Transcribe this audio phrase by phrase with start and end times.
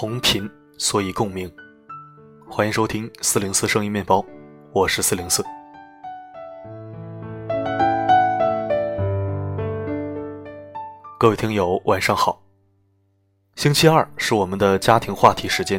[0.00, 1.46] 同频，所以共鸣。
[2.48, 4.24] 欢迎收听四零四声音面包，
[4.72, 5.44] 我是四零四。
[11.18, 12.40] 各位听友，晚上好。
[13.56, 15.78] 星期二是我们的家庭话题时间。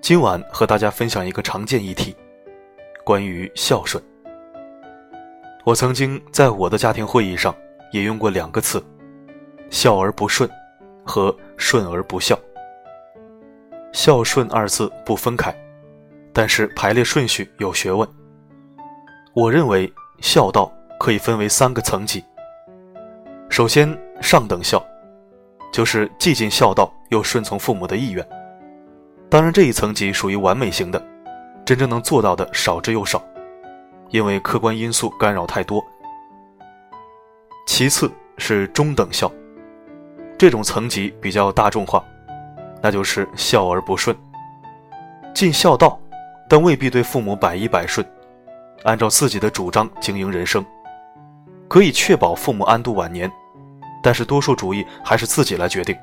[0.00, 2.16] 今晚和大家分享一个常见议题，
[3.04, 4.02] 关于孝顺。
[5.66, 7.54] 我曾经在我的家庭会议上
[7.92, 8.82] 也用过两个词：
[9.68, 10.48] 孝而不顺
[11.04, 12.34] 和顺而不孝。
[13.92, 15.54] 孝顺二字不分开，
[16.32, 18.08] 但是排列顺序有学问。
[19.34, 22.24] 我认为孝道可以分为三个层级。
[23.48, 24.84] 首先，上等孝，
[25.72, 28.26] 就是既尽孝道又顺从父母的意愿。
[29.28, 31.04] 当然，这一层级属于完美型的，
[31.64, 33.20] 真正能做到的少之又少，
[34.10, 35.84] 因为客观因素干扰太多。
[37.66, 39.30] 其次是中等孝，
[40.38, 42.04] 这种层级比较大众化。
[42.82, 44.16] 那就是孝而不顺，
[45.34, 45.98] 尽孝道，
[46.48, 48.06] 但未必对父母百依百顺，
[48.84, 50.64] 按照自己的主张经营人生，
[51.68, 53.30] 可以确保父母安度晚年，
[54.02, 55.96] 但是多数主义还是自己来决定。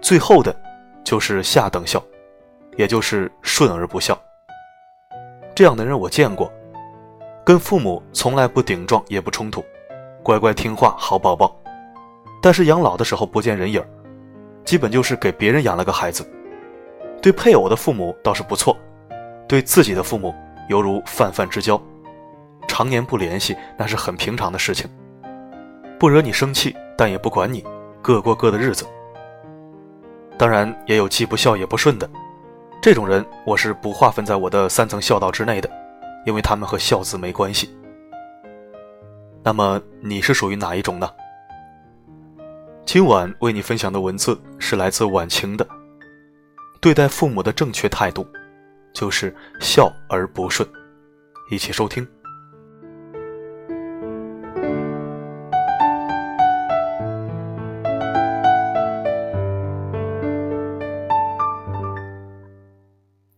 [0.00, 0.54] 最后的，
[1.02, 2.00] 就是下等孝，
[2.76, 4.16] 也就是顺而不孝。
[5.52, 6.52] 这样的人我见过，
[7.44, 9.64] 跟父母从来不顶撞也不冲突，
[10.22, 11.56] 乖乖听话好宝宝，
[12.40, 13.88] 但是养老的时候不见人影儿。
[14.66, 16.28] 基本就是给别人养了个孩子，
[17.22, 18.76] 对配偶的父母倒是不错，
[19.48, 20.34] 对自己的父母
[20.68, 21.80] 犹如泛泛之交，
[22.66, 24.90] 常年不联系那是很平常的事情，
[26.00, 27.64] 不惹你生气，但也不管你，
[28.02, 28.84] 各过各的日子。
[30.36, 32.10] 当然也有既不孝也不顺的，
[32.82, 35.70] 这种人我是不划分在我的三层孝道之内的，
[36.26, 37.70] 因为他们和孝字没关系。
[39.44, 41.08] 那么你是属于哪一种呢？
[42.86, 45.66] 今晚为你分享的文字是来自晚晴的。
[46.80, 48.24] 对待父母的正确态度，
[48.94, 50.66] 就是孝而不顺。
[51.50, 52.06] 一起收听。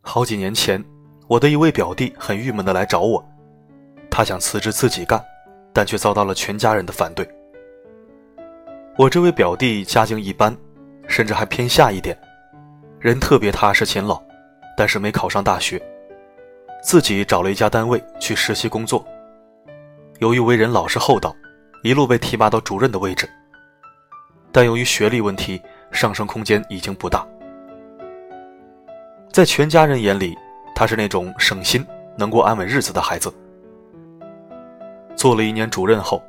[0.03, 0.85] 好几年前，
[1.27, 3.27] 我的一位表弟很郁闷的来找我，
[4.11, 5.19] 他想辞职自己干，
[5.73, 7.27] 但却遭到了全家人的反对。
[8.99, 10.53] 我这位表弟家境一般，
[11.07, 12.19] 甚至还偏下一点，
[12.99, 14.21] 人特别踏实勤劳，
[14.77, 15.81] 但是没考上大学，
[16.83, 19.07] 自己找了一家单位去实习工作。
[20.19, 21.33] 由于为人老实厚道，
[21.85, 23.31] 一路被提拔到主任的位置。
[24.51, 27.25] 但由于学历问题，上升空间已经不大。
[29.31, 30.37] 在全家人眼里，
[30.75, 33.33] 他是那种省心、能过安稳日子的孩子。
[35.15, 36.21] 做了一年主任后。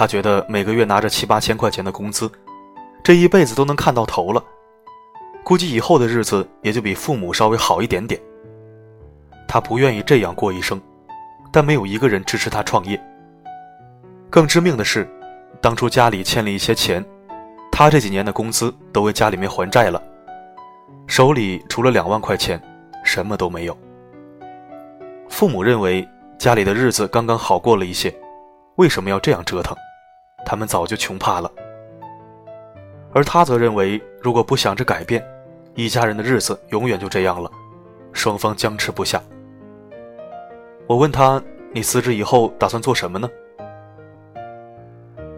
[0.00, 2.32] 他觉得每个月拿着七八千块钱的工资，
[3.04, 4.42] 这一辈子都能看到头了，
[5.44, 8.18] 估计以后的日子也就比父母稍微好一点点。
[9.46, 10.80] 他不愿意这样过一生，
[11.52, 12.98] 但没有一个人支持他创业。
[14.30, 15.06] 更致命的是，
[15.60, 17.04] 当初家里欠了一些钱，
[17.70, 20.02] 他这几年的工资都为家里面还债了，
[21.06, 22.58] 手里除了两万块钱，
[23.04, 23.76] 什么都没有。
[25.28, 26.08] 父母认为
[26.38, 28.10] 家里的日子刚刚好过了一些，
[28.76, 29.76] 为什么要这样折腾？
[30.44, 31.50] 他们早就穷怕了，
[33.12, 35.24] 而他则认为，如果不想着改变，
[35.74, 37.50] 一家人的日子永远就这样了，
[38.12, 39.22] 双方僵持不下。
[40.86, 41.40] 我问他
[41.72, 43.28] ：“你辞职以后打算做什么呢？”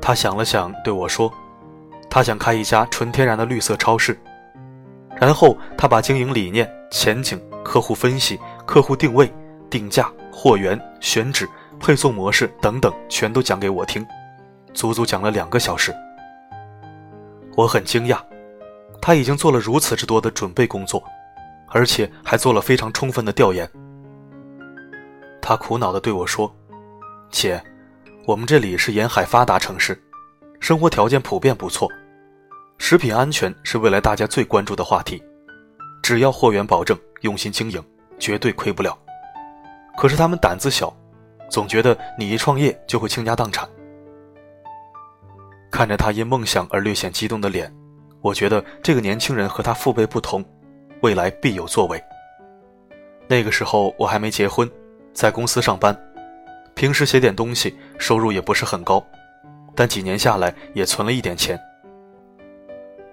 [0.01, 1.31] 他想了想，对我说
[2.09, 4.19] ：“他想开一家纯天然的绿色超市。”
[5.21, 9.31] 然后他把经营理念、前景、客户分析、客户定位、
[9.69, 11.47] 定价、货源选址、
[11.79, 14.05] 配送模式等等，全都讲给我听。
[14.75, 15.94] 足足讲了两个小时，
[17.56, 18.19] 我很惊讶，
[19.00, 21.03] 他已经做了如此之多的准备工作，
[21.69, 23.69] 而且还做了非常充分的调研。
[25.43, 26.53] 他苦恼地对我说
[27.31, 27.62] ：“姐，
[28.27, 30.01] 我们这里是沿海发达城市，
[30.59, 31.89] 生活条件普遍不错，
[32.78, 35.22] 食品安全是未来大家最关注的话题，
[36.03, 37.83] 只要货源保证，用心经营，
[38.19, 38.97] 绝对亏不了。
[39.98, 40.97] 可是他们胆子小，
[41.51, 43.69] 总觉得你一创业就会倾家荡产。”
[45.72, 47.74] 看着他因梦想而略显激动的脸，
[48.21, 50.45] 我觉得这个年轻人和他父辈不同，
[51.01, 52.01] 未来必有作为。
[53.27, 54.71] 那个时候我还没结婚，
[55.15, 55.98] 在公司上班，
[56.74, 59.03] 平时写点东西，收入也不是很高，
[59.74, 61.59] 但几年下来也存了一点钱。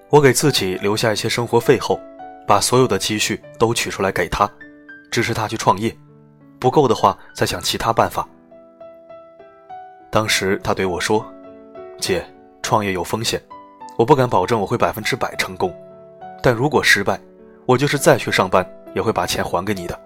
[0.09, 1.97] 我给自己留下一些生活费后，
[2.45, 4.51] 把所有的积蓄都取出来给他，
[5.09, 5.95] 支持他去创业，
[6.59, 8.27] 不够的话再想其他办法。
[10.09, 11.25] 当时他对我说
[11.97, 12.21] ：“姐。”
[12.69, 13.41] 创业有风险，
[13.97, 15.73] 我不敢保证我会百分之百成功，
[16.39, 17.19] 但如果失败，
[17.65, 18.63] 我就是再去上班
[18.93, 19.99] 也会把钱还给你的。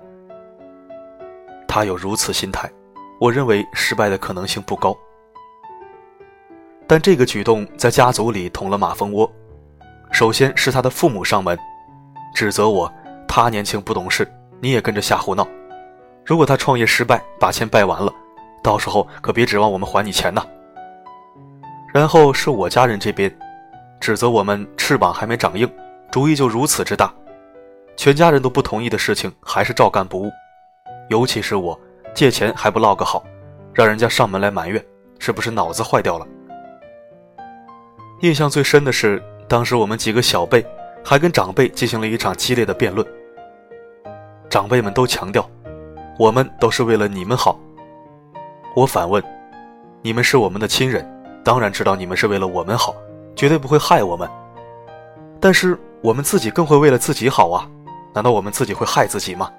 [1.68, 2.72] 他有如此心态，
[3.20, 4.98] 我认为失败的可能性不高。
[6.88, 9.30] 但这个举动在家族里捅了马蜂窝。
[10.10, 11.60] 首先是他的父母上门，
[12.34, 12.90] 指责我，
[13.28, 14.26] 他年轻不懂事，
[14.62, 15.46] 你也跟着瞎胡闹。
[16.26, 18.10] 如果他创业失败，把钱败完了，
[18.64, 20.42] 到时候可别指望我们还你钱呐。
[21.94, 23.32] 然后是我家人这边，
[24.00, 25.72] 指责我们翅膀还没长硬，
[26.12, 27.14] 主意就如此之大，
[27.96, 30.32] 全家人都不同意的事情还是照干不误。
[31.10, 31.80] 尤其是我
[32.16, 33.24] 借钱还不落个好，
[33.74, 34.84] 让人家上门来埋怨，
[35.20, 36.28] 是不是脑子坏掉了？
[38.22, 39.22] 印象最深的是。
[39.46, 40.66] 当时我们几个小辈
[41.04, 43.06] 还跟长辈进行了一场激烈的辩论。
[44.50, 45.48] 长辈们都强调，
[46.18, 47.60] 我们都是为了你们好。
[48.74, 49.22] 我反问，
[50.02, 51.06] 你们是我们的亲人，
[51.44, 52.96] 当然知道你们是为了我们好，
[53.36, 54.30] 绝对不会害我们。
[55.40, 57.70] 但是我们自己更会为了自己好啊，
[58.14, 59.52] 难道我们自己会害自己吗？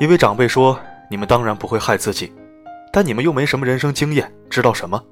[0.00, 0.78] 一位长辈说
[1.10, 2.32] ：“你们当然不会害自己，
[2.92, 5.02] 但你们又没什么人生经验，知道什么？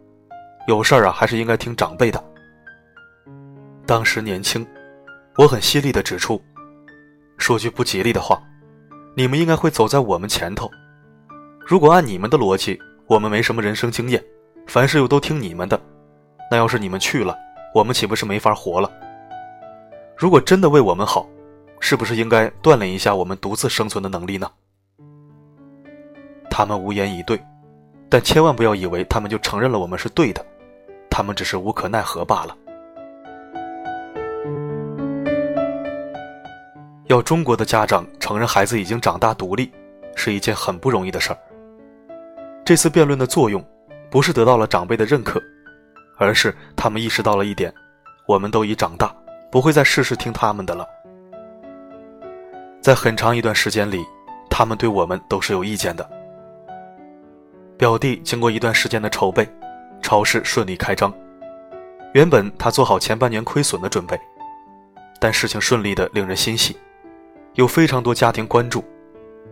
[0.67, 2.23] 有事儿啊，还是应该听长辈的。”
[3.85, 4.67] 当时年轻，
[5.37, 6.41] 我很犀利的指出，
[7.37, 8.41] 说句不吉利的话，
[9.15, 10.71] 你们应该会走在我们前头。
[11.67, 14.23] 如果按你们的逻辑，我们没什么人生经验，
[14.67, 15.79] 凡事又都听你们的，
[16.51, 17.37] 那要是你们去了，
[17.75, 18.91] 我们岂不是没法活了？
[20.17, 21.27] 如果真的为我们好，
[21.81, 24.51] 是不是应该锻炼一下我们独自生存的能力呢？
[26.49, 27.43] 他们无言以对，
[28.09, 30.45] 但千万不要以为他们就承认了我们是对的，
[31.11, 32.57] 他们只是无可奈何罢了。
[37.09, 39.71] 要中国的家长承认孩子已经长大独立，
[40.15, 41.39] 是一件很不容易的事儿。
[42.65, 43.63] 这次辩论的作用，
[44.13, 45.43] 不是得到了长辈的认可，
[46.19, 47.73] 而是他们意识到了一点：
[48.29, 49.11] 我们都已长大，
[49.51, 50.87] 不会再事事听他们的了。
[52.83, 54.05] 在很长一段时间里，
[54.51, 56.07] 他们对我们都是有意见的。
[57.79, 59.49] 表弟经过一段时间的筹备，
[60.03, 61.11] 超市顺利开张。
[62.13, 64.21] 原本他做好前半年亏损的准备，
[65.19, 66.77] 但事情顺利的令人欣喜。
[67.55, 68.85] 有非常多家庭关注，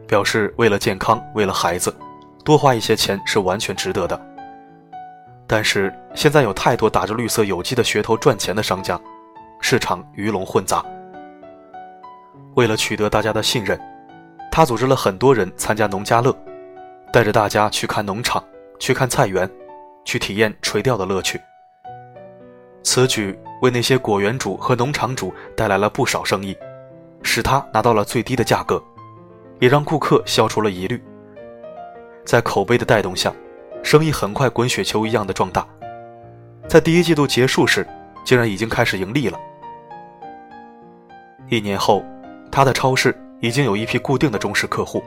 [0.07, 1.95] 表示为了健康，为了孩子，
[2.45, 4.27] 多花一些钱是完全值得的。
[5.53, 8.97] 但是现在有太多打着绿色有机的噱头赚钱的商家，
[9.61, 10.81] 市场鱼龙混杂。
[12.55, 13.77] 为了取得大家的信任，
[14.53, 16.33] 他组织了很多人参加农家乐，
[17.13, 18.41] 带着大家去看农场，
[18.79, 19.51] 去看菜园，
[20.05, 21.41] 去体验垂钓的乐趣。
[22.85, 26.57] 此举为那些果园主和农场主带来了不少生意。
[27.25, 28.81] 使他拿到了最低的价格，
[29.59, 31.03] 也让顾客消除了疑虑。
[32.25, 33.35] 在口碑的带动下，
[33.83, 35.67] 生意很快滚雪球一样的壮大。
[36.69, 37.87] 在第一季度结束时，
[38.25, 39.39] 竟然已经开始盈利了。
[41.49, 42.05] 一年后，
[42.51, 45.03] 他的超市已经有一批固定的忠实客户。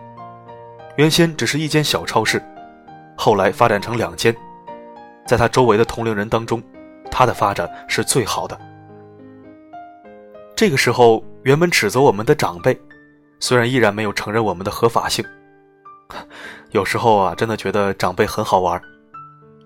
[0.97, 2.43] 原先只是一间小超市，
[3.15, 4.35] 后来发展成两间。
[5.25, 6.61] 在他周围的同龄人当中，
[7.09, 8.59] 他的发展是最好的。
[10.55, 11.23] 这个时候。
[11.43, 12.79] 原本指责我们的长辈，
[13.37, 15.25] 虽然依然没有承认我们的合法性。
[16.71, 18.81] 有时候啊，真的觉得长辈很好玩，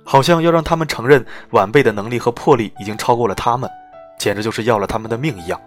[0.04, 3.70] 好像要让他们承认晚辈的能力和魄力已经超过了他们，
[4.20, 5.60] 简直就是要了他们的命一样。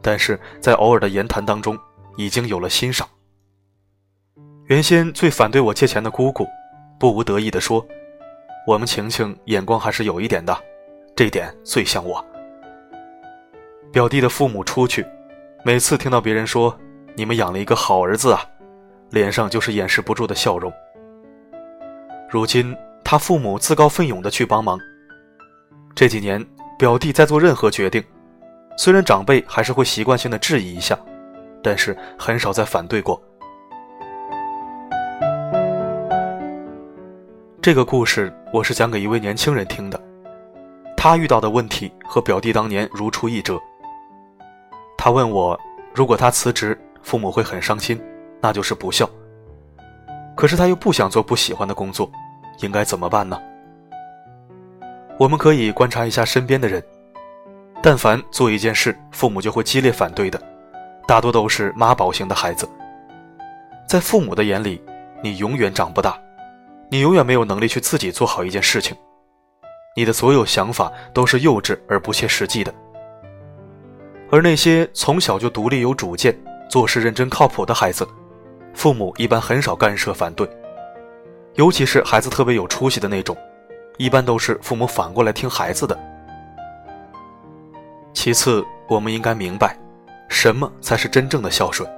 [0.00, 1.78] 但是在偶尔的言谈当中，
[2.16, 3.08] 已经有了欣赏。
[4.66, 6.46] 原先最反对我借钱的姑姑，
[6.98, 7.86] 不无得意地说
[8.66, 10.56] ：“我们晴晴眼光还是有一点的，
[11.16, 12.24] 这点最像我。”
[13.92, 15.06] 表弟的父母出去，
[15.64, 16.76] 每次听到别人说
[17.14, 18.44] “你们养了一个好儿子啊”，
[19.14, 20.72] 脸上就是掩饰不住的笑容。
[22.28, 24.76] 如今他父母自告奋勇的去帮忙。
[25.94, 26.44] 这几年，
[26.76, 28.02] 表弟在做任何决定，
[28.76, 30.98] 虽然长辈还是会习惯性的质疑一下，
[31.62, 33.22] 但是很少再反对过。
[37.62, 40.00] 这个故事我是讲给一位年轻人听的，
[40.96, 43.60] 他遇到的问题和表弟当年如出一辙。
[44.98, 45.56] 他问我，
[45.94, 48.02] 如果他辞职，父母会很伤心，
[48.44, 49.08] 那就是不孝。
[50.36, 52.12] 可是他又不想做不喜欢的工作，
[52.58, 53.40] 应该怎么办呢？
[55.18, 56.84] 我们可以观察一下身边的人，
[57.82, 60.38] 但凡做一件事，父母就会激烈反对的，
[61.08, 62.68] 大多都是妈宝型的孩子。
[63.88, 64.78] 在父母的眼里，
[65.22, 66.20] 你永远长不大，
[66.90, 68.94] 你永远没有能力去自己做好一件事情，
[69.96, 72.74] 你的所有想法都是幼稚而不切实际的。
[74.30, 78.06] 而那些从小就独立有主见、做事认真靠谱的孩子，
[78.74, 80.48] 父母一般很少干涉反对，
[81.54, 83.36] 尤其是孩子特别有出息的那种，
[83.96, 85.98] 一般都是父母反过来听孩子的。
[88.12, 89.78] 其次，我们应该明白，
[90.28, 91.88] 什么才是真正的孝顺。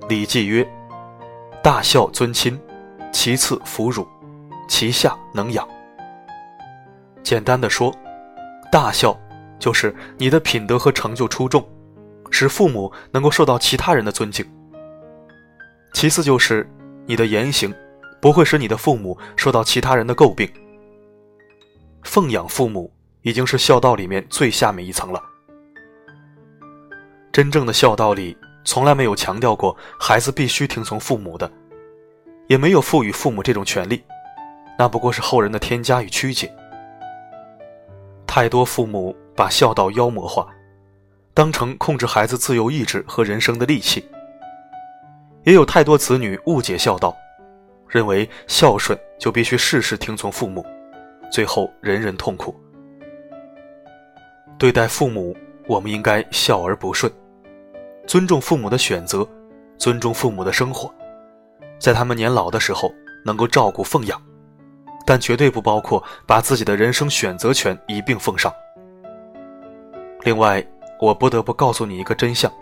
[0.08, 0.66] 《礼记》曰
[1.62, 2.60] ：“大孝尊亲，
[3.12, 4.06] 其次弗辱，
[4.68, 5.66] 其下能养。”
[7.22, 7.94] 简单的说，
[8.70, 9.18] 大孝
[9.58, 11.66] 就是你的品德和成就出众，
[12.30, 14.44] 使父母能够受到其他人的尊敬；
[15.92, 16.68] 其次就是
[17.06, 17.72] 你的言行
[18.20, 20.50] 不会使你的父母受到其他人的诟病。
[22.02, 25.22] 奉养父母已经是孝道里面最下面一层了。
[27.32, 31.50] 真正的孝道里从来没有强调过孩子必须听从父母的，
[32.48, 34.02] 也没有赋予父母这种权利，
[34.78, 36.52] 那不过是后人的添加与曲解。
[38.26, 40.48] 太多父母把孝道妖魔化，
[41.34, 44.04] 当成控制孩子自由意志和人生的利器。
[45.44, 47.16] 也有太多子女误解孝道，
[47.88, 50.64] 认为孝顺就必须事事听从父母，
[51.30, 52.54] 最后人人痛苦。
[54.56, 57.12] 对待父母，我们应该孝而不顺。
[58.06, 59.26] 尊重父母的选择，
[59.78, 60.92] 尊重父母的生活，
[61.78, 62.92] 在他们年老的时候
[63.24, 64.20] 能够照顾奉养，
[65.04, 68.52] 但绝对不包括把自己的人生选择权一并奉上。
[70.22, 70.64] 另外，
[71.00, 72.52] 我不得不告诉你一个真相：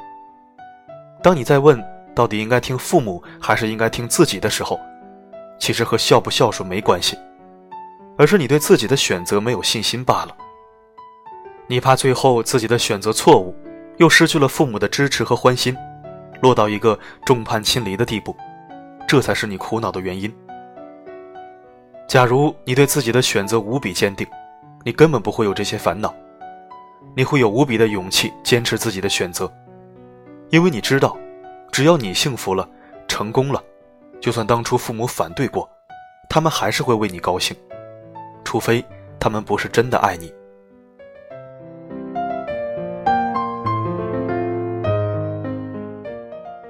[1.22, 1.82] 当你在问
[2.20, 4.78] 到底应该听父母还是应该听自己的时候，
[5.58, 7.16] 其实和孝不孝顺没关系，
[8.18, 10.36] 而是你对自己的选择没有信心罢了。
[11.66, 13.56] 你怕最后自己的选择错误。
[13.96, 15.74] 又失去了父母的支持和欢心，
[16.42, 18.36] 落到一个众叛亲离的地步，
[19.08, 20.30] 这才是你苦恼的原因。
[22.06, 24.26] 假如你对自己的选择无比坚定，
[24.84, 26.14] 你根本不会有这些烦恼，
[27.16, 29.50] 你会有无比的勇气坚持自己的选择，
[30.50, 31.16] 因为你知道，
[31.72, 32.68] 只要你幸福了、
[33.06, 33.62] 成功了，
[34.20, 35.68] 就算当初父母反对过，
[36.28, 37.56] 他们还是会为你高兴，
[38.44, 38.84] 除非
[39.18, 40.32] 他们不是真的爱你。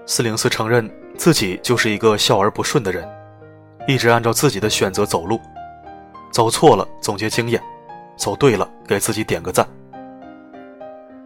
[0.07, 3.09] 四零四承认自己就是一个笑而不顺的人，
[3.89, 5.41] 一直按照自己的选择走路，
[6.31, 7.63] 走错了总结经验，
[8.17, 9.67] 走对了给自己点个赞。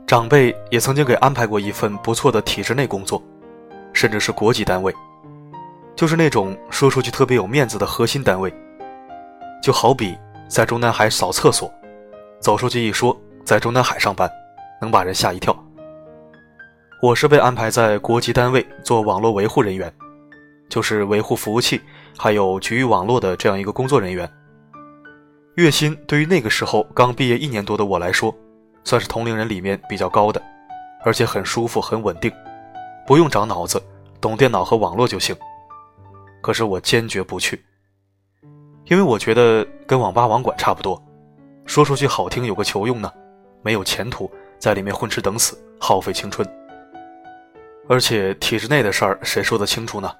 [0.07, 3.21] 长辈也曾经给安排过一份不错的体制内工作，
[3.94, 4.92] 甚至是国际单位，
[5.96, 8.52] 就是那种说出去特别有面子的核心单位。
[9.62, 11.72] 就好比在中南海扫厕所，
[12.40, 14.30] 走出去一说在中南海上班，
[14.78, 15.56] 能把人吓一跳。
[17.00, 19.90] 我是被安排在国际单位做网络维护人员，
[20.68, 21.80] 就是维护服务器
[22.18, 24.30] 还有局域网络的这样一个工作人员。
[25.56, 28.34] 月薪对于那个时候刚毕业一年多的我来说，
[28.84, 30.42] 算是同龄人里面比较高的，
[31.04, 32.32] 而且很舒服很稳定，
[33.06, 33.82] 不用长脑子，
[34.20, 35.37] 懂电脑和网络就行。
[36.40, 37.62] 可是我坚决不去，
[38.87, 41.02] 因为我觉得跟网吧网管差不多，
[41.66, 43.12] 说出去好听有个球用呢，
[43.62, 46.46] 没有前途，在里面混吃等死，耗费青春。
[47.88, 50.11] 而且体制内的事儿谁说得清楚呢？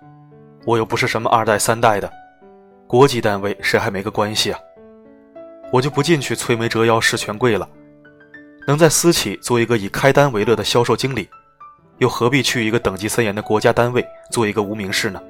[0.67, 2.11] 我又不是什么二代三代的，
[2.87, 4.59] 国级单位谁还没个关系啊？
[5.73, 7.69] 我就不进去摧眉折腰事权贵了。
[8.67, 11.29] 能在私企做一个以开单为乐的销售经理，
[11.99, 15.23] 又何必去一个等级森严的国家单位做一个无名氏呢？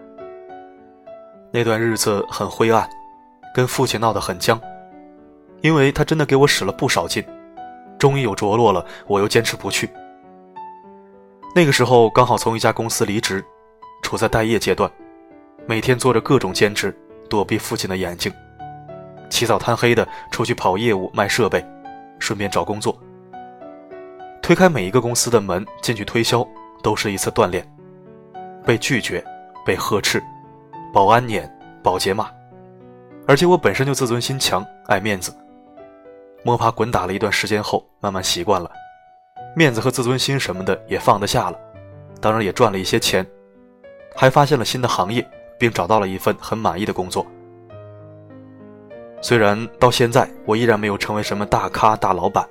[1.51, 2.89] 那段日子很灰暗，
[3.55, 4.61] 跟父亲闹得很僵，
[5.61, 7.25] 因为他真的给我使了不少劲，
[7.99, 9.89] 终于有着落了，我又坚持不去。
[11.55, 13.45] 那个时候刚好从一家公司离职，
[14.03, 14.91] 处在待业阶段，
[15.67, 16.97] 每天做着各种兼职，
[17.29, 18.33] 躲避父亲的眼睛，
[19.31, 21.65] 起早贪黑的出去跑业务卖设备，
[22.19, 22.99] 顺便找工作。
[24.45, 26.47] 推开每一个公司的门进去推销，
[26.83, 27.67] 都是一次锻炼。
[28.63, 29.25] 被拒绝，
[29.65, 30.23] 被呵斥，
[30.93, 31.51] 保安撵，
[31.83, 32.31] 保洁骂，
[33.27, 35.35] 而且我本身就自尊心强，爱面子，
[36.43, 38.71] 摸爬滚打了一段时间后，慢慢习惯了。
[39.57, 41.59] 面子和自尊心什么的也放得下了，
[42.21, 43.27] 当然也赚了一些钱，
[44.15, 45.27] 还发现了新的行业，
[45.59, 47.27] 并找到了一份很满意的工作。
[49.23, 52.47] 虽然到现在我依然没有成为什么大咖大老板，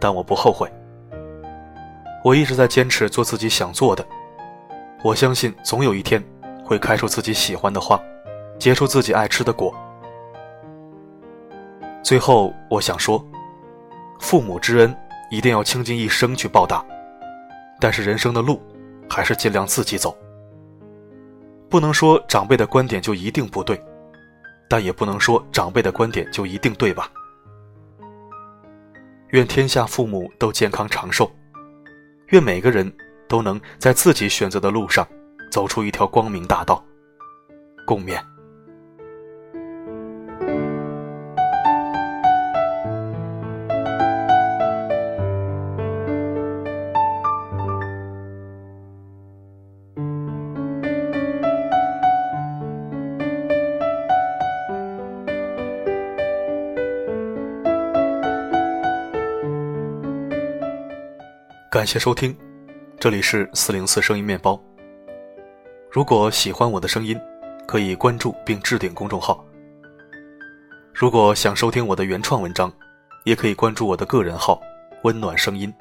[0.00, 0.68] 但我不后悔。
[2.28, 4.06] 我一直在坚持做自己想做的，
[5.02, 6.22] 我相信总有一天
[6.62, 7.98] 会开出自己喜欢的花，
[8.58, 9.74] 结出自己爱吃的果。
[12.02, 13.26] 最后，我想说，
[14.20, 14.94] 父母之恩。
[15.30, 16.82] 一定要倾尽一生去报答，
[17.78, 18.58] 但是人生的路，
[19.10, 20.16] 还是尽量自己走。
[21.68, 23.78] 不能说长辈的观点就一定不对，
[24.70, 27.10] 但也不能说长辈的观点就一定对吧？
[29.32, 31.30] 愿天下父母都健康长寿，
[32.28, 32.90] 愿每个人
[33.26, 35.06] 都能在自己选择的路上，
[35.50, 36.84] 走出一条光明大道。
[37.86, 38.20] 共勉。
[61.78, 62.36] 感谢收听
[62.98, 64.60] 这里是四零四声音面包。
[65.88, 67.16] 如果喜欢我的声音
[67.68, 69.46] 可以关注并置顶公众号。
[70.92, 72.68] 如果想收听我的原创文章
[73.24, 74.60] 也可以关注我的个人号
[75.04, 75.72] 温暖声音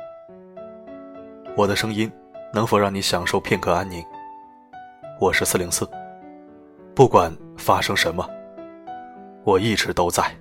[1.56, 2.12] 我的声音
[2.54, 4.06] 能否让你享受片刻安宁？
[5.20, 5.90] 我是四零四。
[6.94, 8.24] 不管发生什么
[9.44, 10.32] 我一直都在。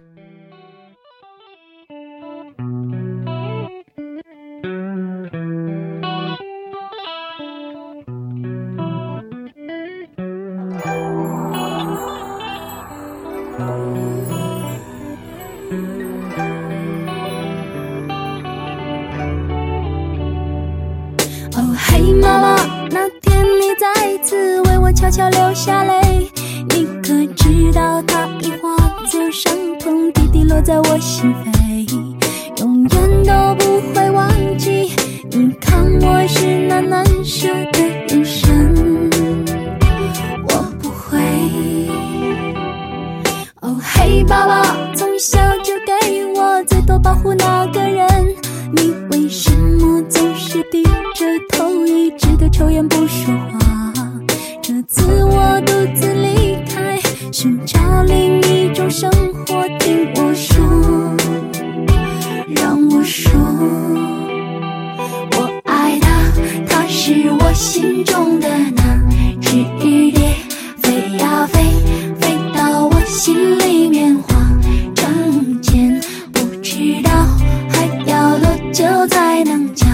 [79.09, 79.86] 才能见。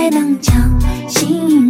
[0.00, 1.69] 才能将心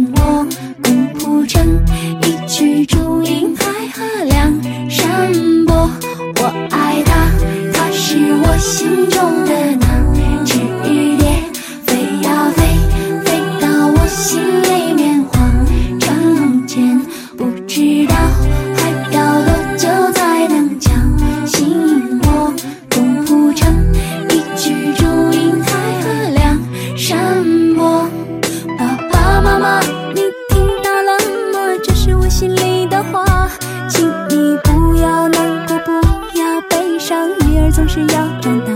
[37.93, 38.73] 是要长大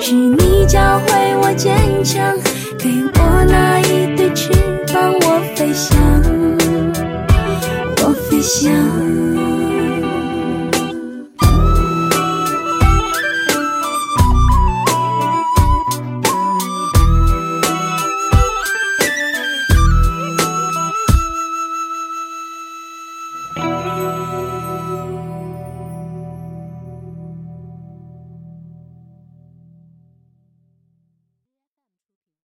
[0.00, 1.74] 是你教会我坚
[2.04, 2.38] 强